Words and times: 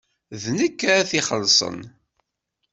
D 0.41 0.43
nekk 0.57 0.79
ad 0.95 1.09
ixellṣen. 1.19 1.79